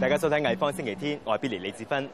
[0.00, 2.06] 大家收睇《藝方星期天》，我係 Billy 李志芬。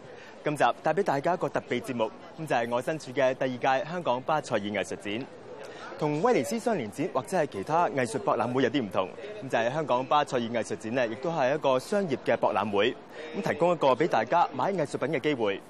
[0.44, 2.04] 今集帶俾大家一個特別節目，
[2.38, 3.48] 咁就係、是、我身處嘅第二
[3.80, 5.26] 屆香港巴塞爾藝術展。
[5.98, 9.08] 同威尼斯雙年展或者係其他藝術博覽會有啲唔同，
[9.42, 12.96] 咁就係、香港巴塞爾藝術展呢，亦都係一個商業嘅博覽會，
[13.36, 15.60] 咁提供一個俾大家買藝術品嘅機會。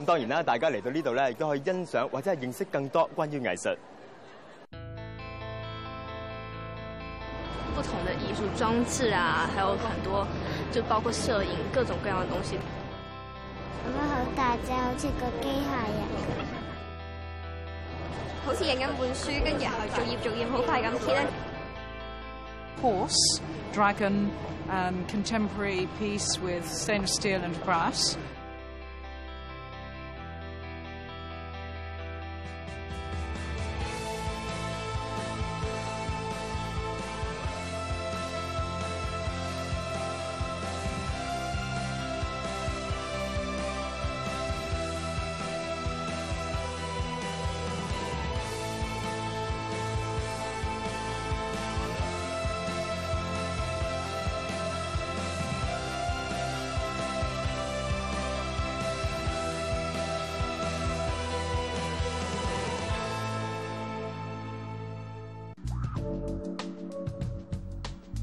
[0.00, 3.76] 咁當然啦，大家嚟到呢度咧，亦都可以欣賞或者係認識更多關於藝術。
[7.74, 10.26] 不同的藝術裝置啊，還有很多，
[10.72, 12.58] 就包括攝影各種各樣的東西。
[13.84, 16.20] 咁樣好大隻，好似個機械人咁。
[18.44, 21.26] 好似影緊本書，跟住然後逐頁逐頁好快咁揭咧。
[22.82, 23.40] horse,
[23.72, 24.30] dragon,
[24.68, 28.16] and contemporary piece with stainless steel and brass.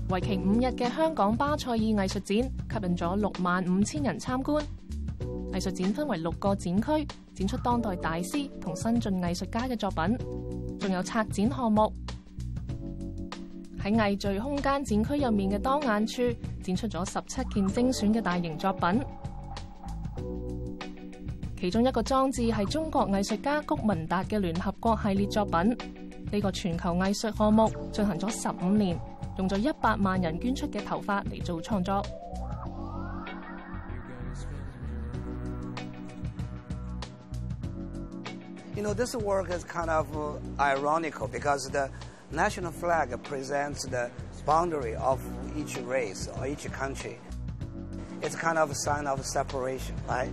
[0.09, 4.63] 为期五日嘅香港巴塞尔艺术展吸引咗六万五千人参观。
[5.53, 10.17] 艺术展分为六个展区，展出当代大师同新晋艺术家嘅作品，
[10.79, 11.91] 仲有策展项目。
[13.79, 16.21] 喺艺聚空间展区入面嘅当眼处，
[16.63, 19.01] 展出咗十七件精选嘅大型作品。
[21.59, 25.77] 其中一个装置系中国艺术家谷文达嘅联合国系列作品。
[26.31, 28.99] 呢个全球艺术项目进行咗十五年。
[29.38, 32.04] 用咗一百万人捐出嘅头发嚟做创作。
[38.76, 40.06] You know, this work is kind of
[40.58, 41.90] ironical because the
[42.32, 44.10] national flag presents the
[44.44, 45.20] boundary of
[45.56, 47.18] each race or each country.
[48.20, 50.32] It's kind of a sign of separation, right?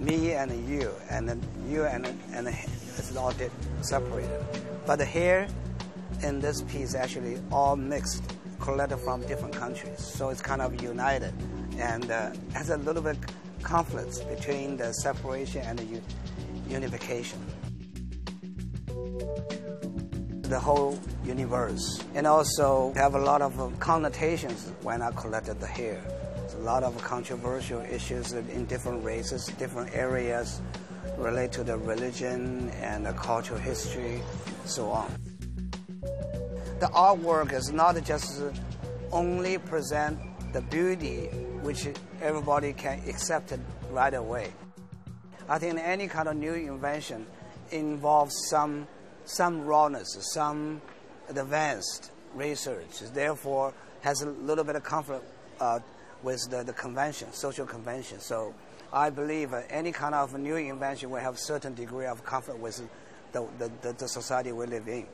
[0.00, 3.32] Me and you, and then you and and it's all
[3.80, 4.44] separated.
[4.86, 5.48] But here
[6.23, 8.23] in this piece actually all mixed,
[8.59, 9.99] collected from different countries.
[9.99, 11.33] So it's kind of united
[11.77, 13.17] and uh, has a little bit
[13.63, 16.01] conflicts between the separation and the
[16.67, 17.39] unification.
[20.41, 22.03] The whole universe.
[22.13, 26.01] And also have a lot of uh, connotations when I collected the hair.
[26.43, 30.61] It's a lot of controversial issues in different races, different areas
[31.17, 34.21] relate to the religion and the cultural history,
[34.65, 35.30] so on
[36.81, 38.41] the artwork is not just
[39.11, 40.17] only present
[40.51, 41.27] the beauty
[41.61, 41.87] which
[42.23, 43.53] everybody can accept
[43.91, 44.51] right away.
[45.47, 47.27] I think any kind of new invention
[47.69, 48.87] involves some,
[49.25, 50.81] some rawness, some
[51.29, 55.23] advanced research, therefore has a little bit of conflict
[55.59, 55.77] uh,
[56.23, 58.19] with the, the convention, social convention.
[58.19, 58.55] So
[58.91, 62.81] I believe any kind of new invention will have certain degree of conflict with
[63.33, 65.05] the, the, the society we live in.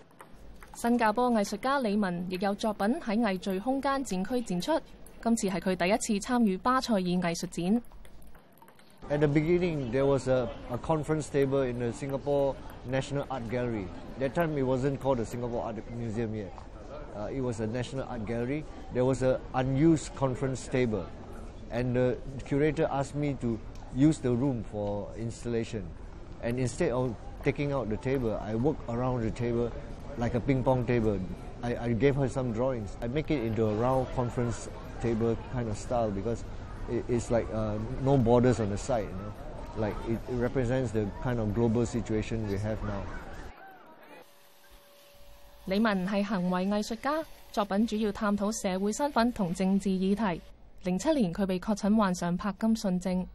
[0.76, 4.80] 新加坡艺术家李文亦有作品喺艺聚空间展区展出，
[5.22, 7.82] 今次系佢第一次参与巴塞尔艺术展。
[9.10, 12.54] At the beginning, there was a, a conference table in the Singapore
[12.88, 13.86] National Art Gallery.
[14.18, 16.52] That time, it wasn't called the Singapore Art Museum yet.
[17.14, 18.64] Uh, it was a National Art Gallery.
[18.94, 21.04] There was an unused conference table,
[21.70, 23.58] and the curator asked me to
[23.94, 25.84] use the room for installation.
[26.42, 27.14] And instead of
[27.44, 29.70] taking out the table, I worked around the table
[30.18, 31.18] like a ping pong table.
[31.62, 32.96] I, I, gave her some drawings.
[33.00, 34.68] I make it into a round conference
[35.00, 36.44] table kind of style because
[36.90, 39.32] it, it's like uh, no borders on the side, you know.
[39.76, 43.02] Like it, it, represents the kind of global situation we have now.
[45.66, 50.40] 李文系行为艺术家，作品主要探讨社会身份同政治议题。
[50.82, 53.26] 零七年佢被确诊患上柏金逊症。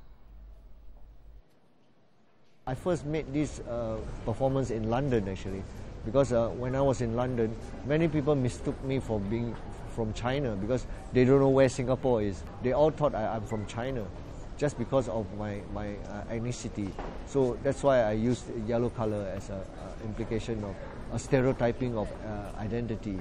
[2.66, 5.64] I first made this uh, performance in London actually.
[6.06, 7.56] because uh, when I was in London,
[7.86, 9.54] many people mistook me for being
[9.94, 12.44] from China because they don't know where Singapore is.
[12.64, 14.06] They all thought I, am from China
[14.58, 16.90] just because of my, my uh, ethnicity.
[17.26, 19.60] So that's why I used yellow color as an
[20.06, 20.76] implication of
[21.14, 23.18] a stereotyping of uh, identity.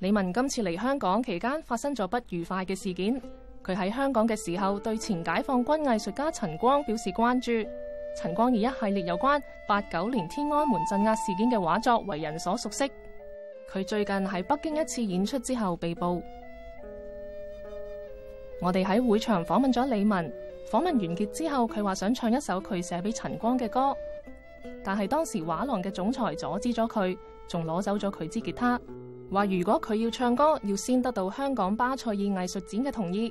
[0.00, 3.20] 李文今次嚟香港期间发生咗不愉快嘅事件，
[3.64, 7.66] 佢喺香港嘅时候对前解放军艺术家陈光表示关注。
[8.16, 12.90] 陳光以一系列有關八九年天安門鎮壓事件嘅畫作為人所熟悉。
[13.70, 16.22] 佢最近喺北京一次演出之後被捕。
[18.62, 20.32] 我哋喺會場訪問咗李文，
[20.70, 23.94] 訪問完結之後，佢話想唱一首佢寫俾陳光嘅歌，
[24.82, 28.80] 但係當時畫廊嘅總裁阻止咗佢，仲攞走咗佢支吉他，
[29.30, 33.30] 話如果佢要唱歌，要先得到香港巴塞爾藝術展嘅同意。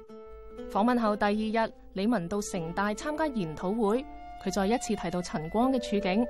[0.70, 4.06] 訪問後第二日，李文到城大參加研討會，
[4.43, 6.27] 佢再一次提到陳光嘅處境。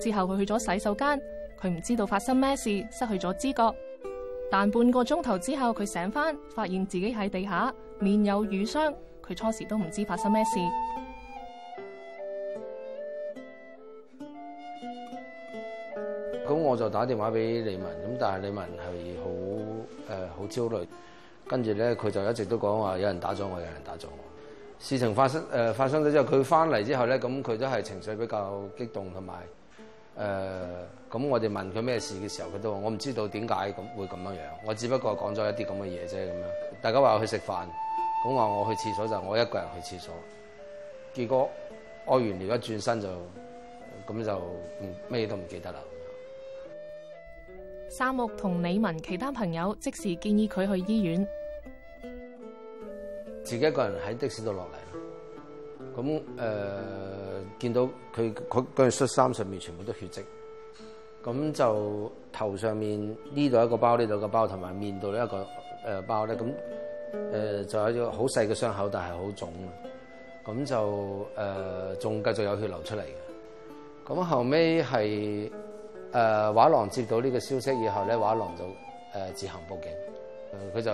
[0.00, 1.20] 之後佢去咗洗手間，
[1.60, 3.76] 佢唔知道發生咩事，失去咗知覺。
[4.50, 8.94] 但半個鐘頭之後，佢醒翻，發現自己喺地下，面有瘀傷。
[9.26, 10.50] 佢初時都唔知發生咩事。
[16.48, 20.86] 咁我就打電話俾李文，咁但系李文係好誒好焦慮，
[21.46, 24.24] 跟住咧佢就一直都講話有人打咗我，有人打咗我。
[24.79, 29.39] 事情發生誒、呃、發生咗之後，佢翻嚟之後咧，咁佢都係情緒比較激動同埋誒，
[30.19, 30.87] 咁、呃、
[31.29, 36.43] 我哋問佢咩事嘅時候，佢都話我唔知道點解咁會咁樣樣，我只不過講咗一啲咁嘅嘢啫咁樣。
[36.81, 37.65] 大家話我去食飯，
[38.25, 40.13] 咁話我去廁所就我一個人去廁所，
[41.15, 41.49] 結果
[42.07, 43.07] 屙完尿一轉身就
[44.05, 44.41] 咁就
[45.07, 45.79] 咩都唔記得啦。
[47.89, 51.27] 沙木同李文其他朋友即時建議佢去醫院。
[53.48, 57.80] 自己一個人喺的士度落嚟，咁誒、呃、見到
[58.14, 60.22] 佢佢嗰件恤衫上面全部都血跡，
[61.24, 65.46] 咁就頭上面呢度一個包，呢度個包，同埋面度呢一個
[65.90, 66.44] 誒包咧，咁
[67.32, 69.48] 誒、就有一個好細嘅傷口，但係好腫，
[70.44, 74.12] 咁就誒仲繼續有血流出嚟嘅。
[74.12, 75.50] 咁後尾係
[76.12, 78.64] 誒畫廊接到呢個消息以後咧，畫廊就
[79.18, 79.90] 誒、自行報警，
[80.74, 80.92] 佢、就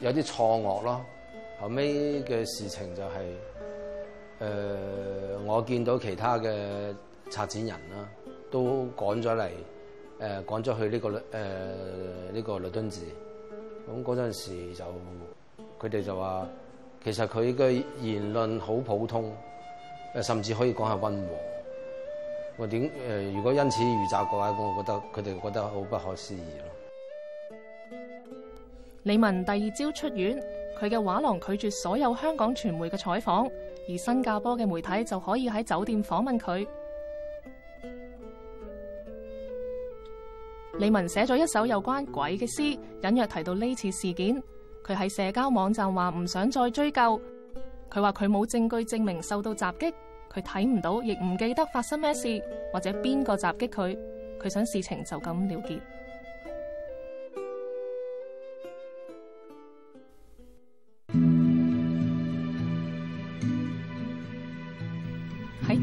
[0.00, 1.04] 有啲錯愕咯。
[1.59, 3.35] 後尾嘅事情就係、是，誒、
[4.39, 6.49] 呃，我見到其他嘅
[7.29, 8.09] 策展人啦，
[8.49, 9.49] 都趕咗嚟，誒、
[10.17, 13.01] 呃，趕咗去呢、這個誒呢、呃這個律敦治。
[13.87, 14.85] 咁嗰陣時就，
[15.79, 16.47] 佢哋就話，
[17.03, 19.31] 其實佢嘅言論好普通，
[20.15, 21.27] 誒，甚至可以講係溫和。
[22.57, 23.35] 我點誒？
[23.35, 27.57] 如果因此遇襲嘅話，我覺得佢哋覺得好不可思議咯。
[29.03, 30.54] 李文第二朝出院。
[30.78, 33.50] 佢嘅画廊拒絕所有香港傳媒嘅採訪，
[33.88, 36.66] 而新加坡嘅媒體就可以喺酒店訪問佢。
[40.78, 44.42] 李文寫咗一首有關鬼嘅詩，隱約提到呢次事件。
[44.84, 47.20] 佢喺社交網站話唔想再追究。
[47.90, 49.94] 佢話佢冇證據證明受到襲擊，
[50.30, 52.40] 佢睇唔到，亦唔記得發生咩事
[52.72, 53.98] 或者邊個襲擊佢。
[54.38, 55.80] 佢想事情就咁了结。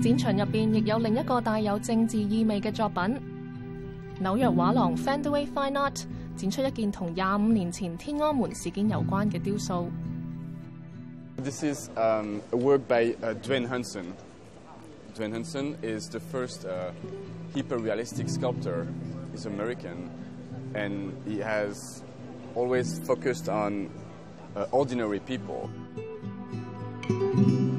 [0.03, 3.01] 展場入邊亦有另一個帶有政治意味嘅作品。
[4.21, 6.03] 紐約畫廊 Fenway Fine Art
[6.35, 9.89] 展出一件同廿五年前天安門事件有關嘅雕塑。
[11.37, 14.13] This is um, a work by uh, Duane Hanson.
[15.15, 16.91] Duane Hanson is the first uh,
[17.55, 18.85] hyper-realistic sculptor.
[19.31, 20.09] He's American,
[20.75, 22.03] and he has
[22.55, 23.89] always focused on
[24.57, 25.69] uh, ordinary people.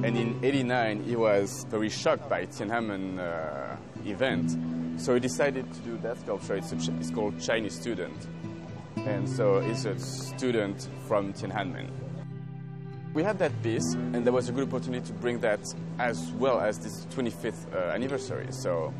[0.04, 5.80] And in '89, he was very shocked by Tiananmen uh, event, so he decided to
[5.80, 6.56] do that sculpture.
[6.56, 8.28] It's, a, it's called Chinese Student,
[8.96, 11.88] and so it's a student from Tiananmen.
[13.14, 15.60] We had that piece, and there was a good opportunity to bring that
[15.98, 18.48] as well as this 25th uh, anniversary.
[18.50, 18.92] So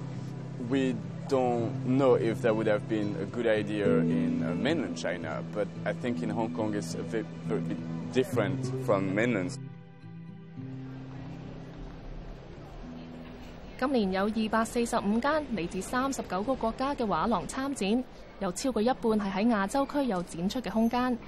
[0.71, 0.97] we
[1.29, 5.69] don't know if that would have been a good idea in uh, mainland China, but
[5.85, 9.59] I think in Hong Kong it's a bit, a bit different from mainland.
[13.79, 18.05] 今年有二百四十五間嚟自三十九個國家嘅畫廊參展，
[18.39, 21.19] 有超過一半係喺亞洲區有展出嘅空間。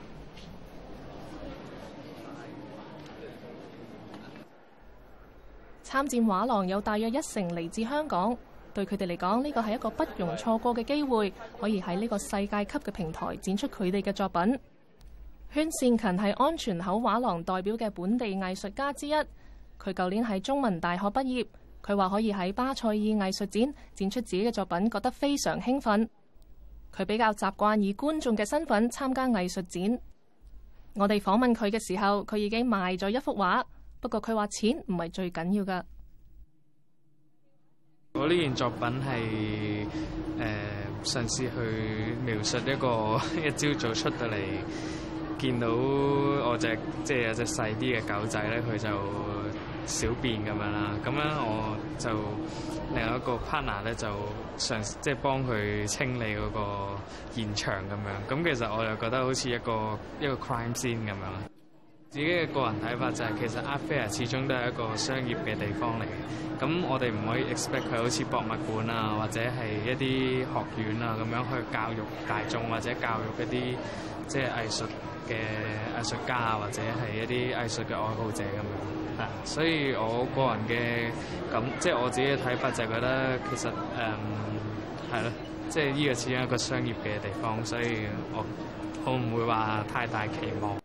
[5.84, 8.36] 參展畫廊有大約一成嚟自香港，
[8.72, 14.58] 對佢哋嚟講，呢個係一個不容錯過嘅機會，可以喺呢個世界級嘅平台展出佢哋嘅作品。
[15.52, 21.46] 禤善勤係安全口畫廊代表嘅本地藝術家之一，佢舊年喺中文大學畢業。
[21.86, 26.08] 佢話可以喺巴塞爾藝術展展出自己嘅作品，覺得非常興奮。
[26.94, 30.00] 佢比較習慣以觀眾嘅身份參加藝術展。
[30.94, 33.62] 我哋訪問佢嘅時候，佢已經賣咗一幅畫，
[34.00, 35.82] 不過佢話錢唔係最緊要㗎。
[38.14, 39.86] 我呢件作品係
[40.38, 44.40] 誒嘗試去描述一個 一朝早出到嚟，
[45.38, 48.88] 見到我隻即係有隻細啲嘅狗仔咧，佢就
[49.84, 52.09] 小便咁樣啦，咁樣我就
[52.95, 54.07] 另外一個 partner 咧就
[54.57, 56.87] 嘗即係幫佢清理嗰個
[57.33, 61.51] 現場咁樣，咁其實我又覺得好似一個一個 crime scene 咁樣。
[62.09, 73.75] 自己嘅個人睇法就係、其實 Art Fair 始終都係一個商業嘅地方嚟嘅，咁我哋唔可以 expect 佢好似博物館啊，或者係一啲學院啊咁樣去教育大眾或者教育一啲
[74.27, 74.83] 即係藝術
[75.29, 75.35] 嘅
[75.97, 79.04] 藝術家啊，或者係一啲藝術嘅愛好者咁樣。
[79.18, 81.10] 啊，所以我個人嘅
[81.54, 83.72] 咁即係我自己嘅睇法就係覺得其實誒
[85.12, 85.32] 係咯，
[85.68, 88.44] 即係呢個始終係一個商業嘅地方，所以我
[89.04, 90.76] 我唔會話太大期望。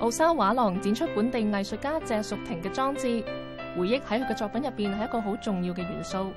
[0.00, 3.22] 奧沙畫廊展出本地藝術家謝淑婷嘅裝置，
[3.78, 6.32] 回憶喺佢嘅作品入邊係一個好重要嘅元素。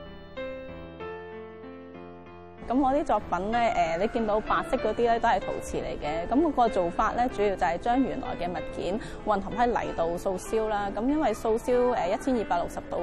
[2.68, 6.28] 咁我啲作品咧，誒，你見到白色嗰啲咧都係陶瓷嚟嘅。
[6.28, 10.88] 咁個做法咧，主要就係將原來嘅物件混合喺泥度素燒啦。
[10.94, 12.98] 咁因為素燒誒一千二百六十度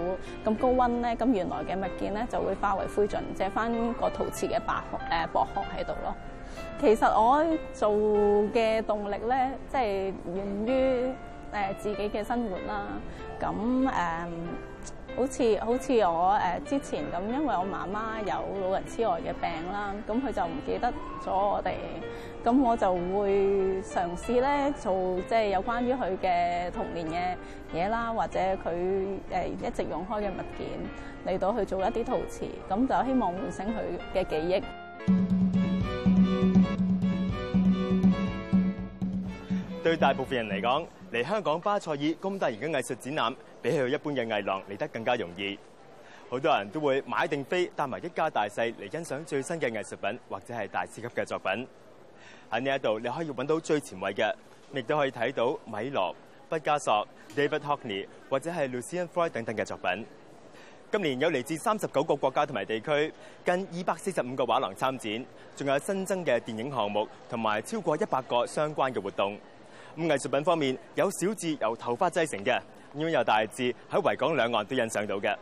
[0.46, 4.76] 咁高溫咧，咁原來嘅物件咧就會化為灰燼，借翻個陶瓷嘅白
[5.12, 6.16] 誒薄殼喺度咯。
[6.80, 7.90] 其實我做
[8.54, 11.14] 嘅動力咧，即係源於
[11.54, 12.86] 誒自己嘅生活啦。
[13.38, 13.52] 咁
[13.90, 13.92] 誒。
[15.16, 20.94] 好似好似我誒之前咁，因為我媽媽有老人痴呆嘅病啦，咁佢就唔記得
[21.26, 21.74] 咗我哋，
[22.46, 24.94] 咁我就會嘗試咧做
[25.28, 30.68] 即係有關於佢嘅童年嘅嘢啦，或者佢誒一直用開嘅物件
[31.36, 34.64] 嚟到去做一啲陶瓷，咁就希望喚醒佢嘅記憶。
[39.83, 45.59] 對大部分人嚟講，嚟香港巴塞爾咁大型嘅藝術展覽，比起一般嘅藝廊嚟得更加容易。
[46.31, 51.67] 好多人都會買定飛，帶埋一家大細嚟欣賞最新嘅藝術品或者係大師級嘅作品。
[52.49, 54.33] 喺呢一度，你可以揾到最前衛嘅，
[54.73, 56.15] 亦都可以睇到米羅、
[56.49, 60.07] 畢加索、David Hockney 或者係 Lucian Freud 等等嘅作品。
[60.93, 63.13] 今年有嚟自三十九個國家同埋地區，
[63.45, 69.37] 近二百四十五個畫廊參展，仲有新增嘅電影項目同埋超過一百個相關嘅活動。
[69.97, 72.59] 咁藝術品方面，有小至由頭髮製成嘅，
[72.97, 75.37] 咁有大至喺維港兩岸都欣賞到嘅。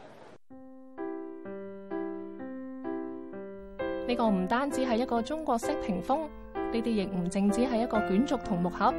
[4.08, 6.18] 呢個唔單止係一個中國式屏風，
[6.54, 8.90] 呢啲亦唔淨止係一個卷軸同木盒，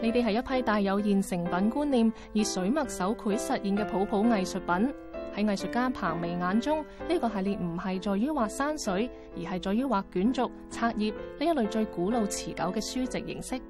[0.00, 4.94] 呢啲係一批帶有現成品觀念、以水墨手繪實現嘅普普藝術品。
[5.38, 13.60] 喺藝術家彭薇眼中，呢個系列唔係在於畫山水，而係在於畫卷軸、冊頁呢一類最古老持久嘅書籍形式。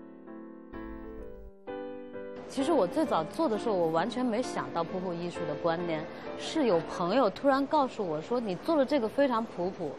[2.49, 6.03] 其實我最早做的時候，我完全沒想到普普藝術的觀念，
[6.39, 9.91] 是有朋友突然告訴我說：你做的這個非常普普。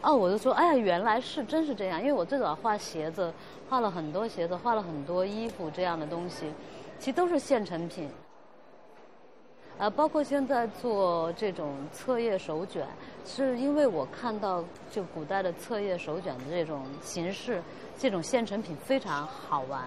[0.00, 1.98] 哦，我就說：哎呀，原來是真是這樣。
[2.00, 3.30] 因為我最早畫鞋子，
[3.68, 6.46] 畫了很多鞋子，畫了很多衣服這樣的東西，
[6.98, 8.08] 其實都是現成品。
[9.78, 12.84] 啊，包括现在做这种册页手卷，
[13.24, 17.62] 是因为我看到就古代的册页手卷的这种形式，
[17.96, 19.84] 这种现成品非常好玩，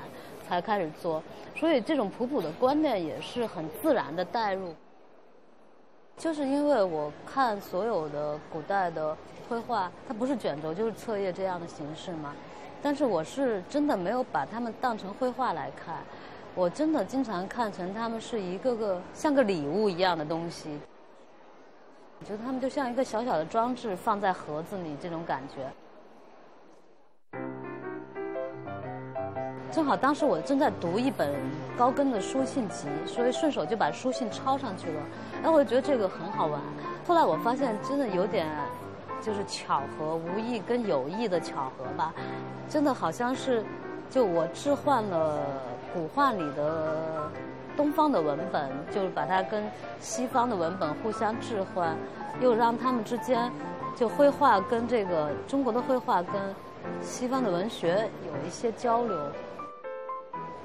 [0.48, 1.22] 才开始做。
[1.58, 4.74] 所以这种普普的观念也是很自然的带入。
[6.18, 9.18] 就是因为我看所有的古代的
[9.50, 12.34] 绘画，它不是卷轴就是册页这样的形式嘛，
[12.82, 15.98] 但是我是真的没有把它们当成绘画来看。
[16.54, 20.70] 我真的经常看成他们是一个个像个礼物一样的东西，
[22.20, 25.66] 我觉得他们就像一个小小的装置放在盒子里这种感觉。
[29.72, 31.34] 正好当时我正在读一本
[31.78, 35.02] 高更的书信集，所以顺手就把书信抄上去了。
[35.42, 36.60] 然後我就覺得这个很好玩。
[37.08, 38.46] 后来我发现真的有点，
[39.22, 42.14] 就是巧合，无意跟有意的巧合吧。
[42.68, 43.64] 真的好像是，
[44.10, 45.40] 就我置换了。
[45.94, 47.30] 古画里的
[47.76, 49.64] 东方的文本，就是把它跟
[50.00, 51.96] 西方的文本互相置换，
[52.42, 53.52] 又让他们之间
[53.96, 56.34] 就绘画跟这个中国的绘画跟
[57.02, 59.18] 西方的文学有一些交流，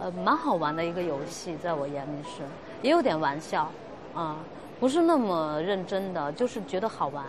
[0.00, 2.42] 呃，蠻好玩的一个游戏，在我眼里是，
[2.83, 3.71] 也有点玩笑，
[4.14, 4.37] 啊，
[4.78, 7.25] 不是那么认真的，就是觉得好玩。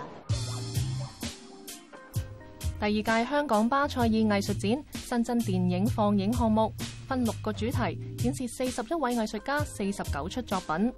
[2.80, 6.72] 第二届香港巴塞尔艺术展新增电影放映项目。
[7.09, 10.93] 分六个主题，展示四十一位艺术家四十九出作品。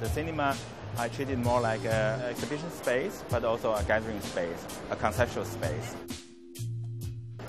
[0.00, 0.54] The cinema
[0.96, 4.58] I treated more like a exhibition space, but also a gathering space,
[4.90, 5.94] a conceptual space.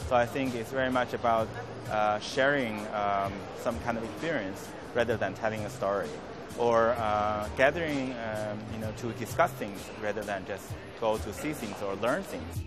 [0.07, 1.47] So I think it's very much about
[2.21, 2.79] sharing
[3.63, 6.09] some kind of experience rather than telling a story,
[6.57, 6.93] or
[7.57, 8.13] gathering,
[8.73, 10.65] you know, to discuss things rather than just
[10.99, 12.59] go to see things or learn things.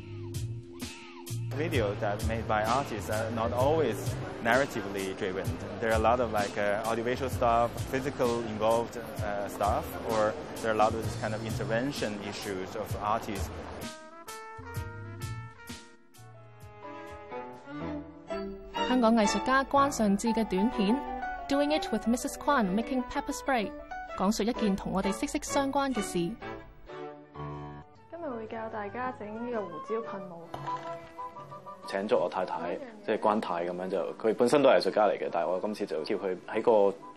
[1.58, 5.44] Video that made by artists are not always narratively driven.
[5.80, 10.72] There are a lot of like uh, audiovisual stuff, physical involved uh, stuff, or there
[10.72, 13.50] are a lot of this kind of intervention issues of artists.
[18.88, 20.96] 香港艺术家关尚志嘅短片《
[21.48, 22.36] Doing It with Mrs.
[22.38, 23.72] Kwan Making Pepper Spray》，
[24.16, 26.12] 讲述一件同我哋息息相关嘅事。
[26.12, 26.36] 今
[28.20, 31.17] 日会教大家整呢个胡椒喷雾。
[31.89, 36.71] 請咗我太太，即係關太咁樣就，佢本身都係藝術家嚟嘅，但係我今次就叫佢喺個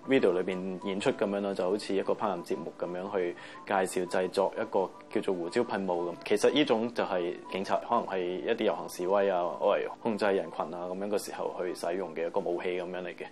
[0.09, 3.37] video 裏邊演出咁樣咯，就好似一個烹飪節目咁樣去
[3.67, 6.15] 介紹製作一個叫做胡椒噴霧咁。
[6.25, 13.27] 其實呢種就係警察可能係一啲遊行示威啊，我嚟控制人群啊咁樣嘅時候去使用嘅一個武器咁樣嚟嘅。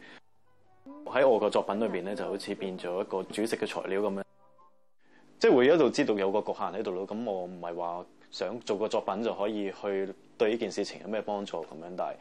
[1.07, 4.23] 喺我個作品裏邊咧，就好似變咗一個煮食嘅材料咁樣，
[5.41, 7.07] 即係會一路知道有個局限喺度咯。
[7.07, 12.15] 咁我唔係話想做個作品就可以去對呢件事情有咩幫助咁樣，但係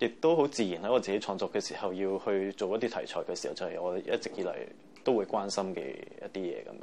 [0.00, 4.52] 亦都好自然喺我自己創作嘅時候要去做一啲題材嘅時候，就係我一直以嚟
[5.04, 6.82] 都會關心嘅一啲嘢咁樣。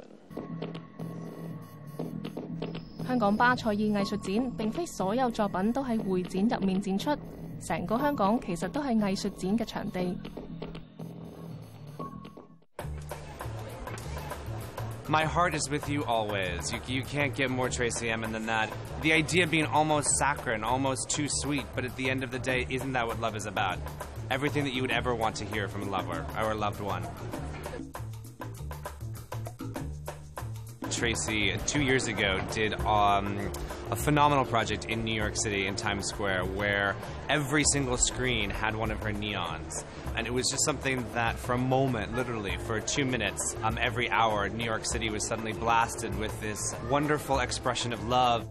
[3.06, 7.14] 香港巴塞爾藝術展並非所有作品都喺會展入面展出，
[7.60, 10.18] 成個香港其實都係藝術展嘅場地。
[15.06, 16.72] My heart is with you always.
[16.72, 18.72] You, you can't get more Tracey Emin than that.
[19.02, 22.66] The idea being almost saccharine, almost too sweet, but at the end of the day,
[22.70, 23.78] isn't that what love is about?
[24.30, 27.06] Everything that you would ever want to hear from a lover or a loved one.
[30.90, 33.52] Tracey, two years ago, did um,
[33.90, 36.96] a phenomenal project in New York City in Times Square where
[37.28, 39.84] every single screen had one of her neons.
[40.16, 44.08] And it was just something that, for a moment, literally, for two minutes, um, every
[44.10, 48.48] hour, New York City was suddenly blasted with this wonderful expression of love.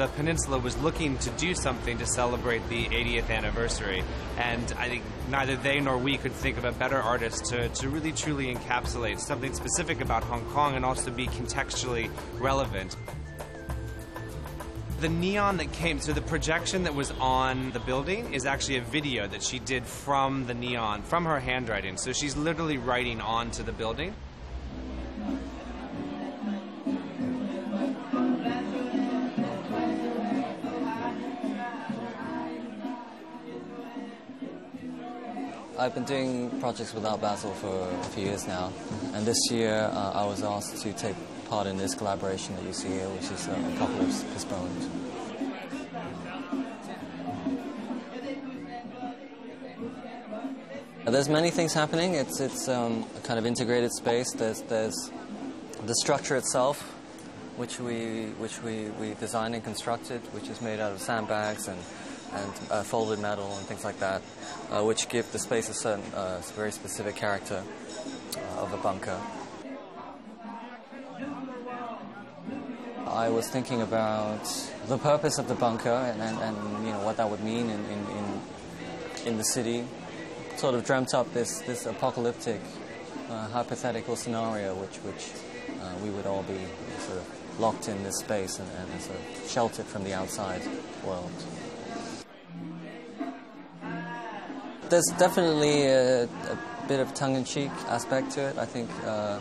[0.00, 4.02] the peninsula was looking to do something to celebrate the 80th anniversary.
[4.40, 7.90] And I think neither they nor we could think of a better artist to, to
[7.90, 12.96] really truly encapsulate something specific about Hong Kong and also be contextually relevant.
[15.00, 18.82] The neon that came, so the projection that was on the building is actually a
[18.82, 21.98] video that she did from the neon, from her handwriting.
[21.98, 24.14] So she's literally writing onto the building.
[35.80, 38.70] I've been doing projects without Basel for a few years now,
[39.14, 41.16] and this year uh, I was asked to take
[41.48, 44.90] part in this collaboration that you see here, which is uh, Apocalypse Postponed.
[51.06, 52.12] There's many things happening.
[52.12, 54.32] It's it's um, a kind of integrated space.
[54.32, 55.10] There's there's
[55.86, 56.82] the structure itself,
[57.56, 61.80] which we which we, we designed and constructed, which is made out of sandbags and
[62.32, 64.22] and uh, folded metal and things like that,
[64.70, 67.62] uh, which give the space a certain uh, very specific character
[68.36, 69.18] uh, of a bunker.
[73.06, 74.44] I was thinking about
[74.86, 77.84] the purpose of the bunker and, and, and you know what that would mean in,
[77.86, 78.40] in, in,
[79.26, 79.84] in the city.
[80.56, 82.60] Sort of dreamt up this, this apocalyptic,
[83.28, 85.30] uh, hypothetical scenario, which, which
[85.82, 86.60] uh, we would all be
[87.00, 90.62] sort of locked in this space and, and sort of sheltered from the outside
[91.04, 91.32] world.
[94.90, 98.58] There's definitely a, a bit of tongue-in-cheek aspect to it.
[98.58, 99.38] I think uh,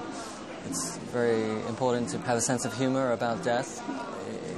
[0.68, 3.84] it's very important to have a sense of humor about death.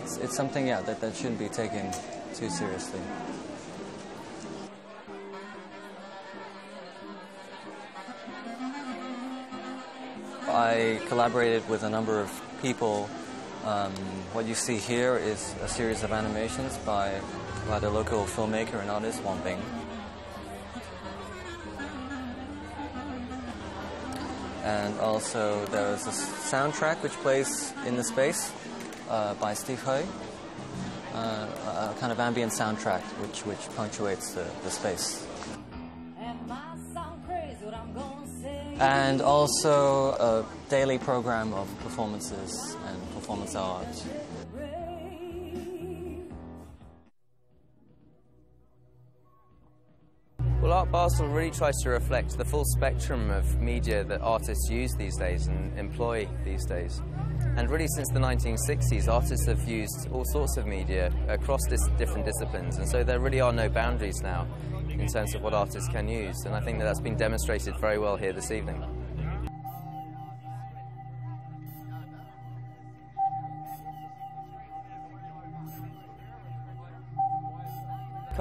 [0.04, 1.94] It's, it's something, yeah, that, that shouldn't be taken
[2.36, 3.00] too seriously.
[10.50, 12.30] I collaborated with a number of
[12.62, 13.10] people.
[13.64, 13.94] Um,
[14.34, 17.22] what you see here is a series of animations by,
[17.70, 19.62] by the local filmmaker and artist Wang Bing.
[24.64, 28.52] And also there's a soundtrack which plays in the space
[29.10, 30.04] uh, by Steve Hui,
[31.14, 35.26] uh, a kind of ambient soundtrack which, which punctuates the, the space.
[38.80, 43.86] And also a daily program of performances and performance art.
[50.92, 55.48] Basel really tries to reflect the full spectrum of media that artists use these days
[55.48, 57.02] and employ these days.
[57.56, 62.26] And really, since the 1960s, artists have used all sorts of media across dis different
[62.26, 64.46] disciplines, and so there really are no boundaries now
[64.90, 66.44] in terms of what artists can use.
[66.46, 68.84] And I think that that's been demonstrated very well here this evening.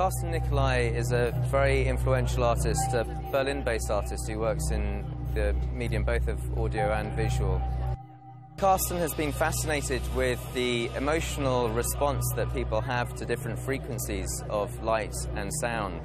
[0.00, 5.54] Carsten Nicolai is a very influential artist, a Berlin based artist who works in the
[5.74, 7.60] medium both of audio and visual.
[8.56, 14.82] Carsten has been fascinated with the emotional response that people have to different frequencies of
[14.82, 16.00] light and sound.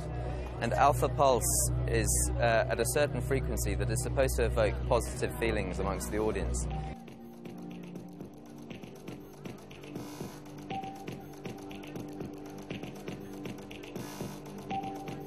[0.59, 5.33] And alpha pulse is uh, at a certain frequency that is supposed to evoke positive
[5.39, 6.67] feelings amongst the audience.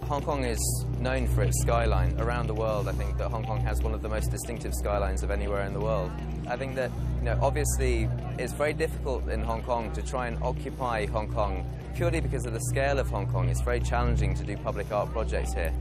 [0.09, 2.19] Hong Kong is known for its skyline.
[2.19, 5.23] Around the world, I think that Hong Kong has one of the most distinctive skylines
[5.23, 6.11] of anywhere in the world.
[6.49, 10.43] I think that, you know, obviously it's very difficult in Hong Kong to try and
[10.43, 13.51] occupy Hong Kong purely because of the scale of Hong Kong.
[13.51, 15.75] It's very challenging to do public art projects here.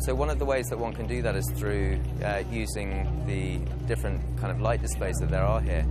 [0.00, 3.56] So one of the ways that one can do that is through uh, using the
[3.86, 5.86] different kind of light displays that there are here.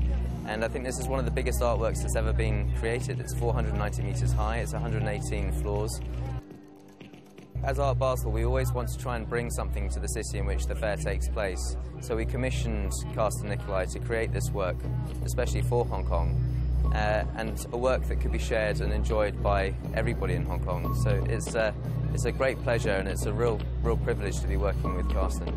[0.45, 3.19] And I think this is one of the biggest artworks that's ever been created.
[3.19, 5.99] It's 490 meters high, it's 118 floors.
[7.65, 10.45] As Art Basel, we always want to try and bring something to the city in
[10.45, 11.75] which the fair takes place.
[11.99, 14.75] So we commissioned Carsten Nicolai to create this work,
[15.23, 16.39] especially for Hong Kong,
[16.93, 20.93] uh, and a work that could be shared and enjoyed by everybody in Hong Kong.
[21.03, 21.73] So it's, uh,
[22.13, 25.51] it's a great pleasure and it's a real, real privilege to be working with Carsten.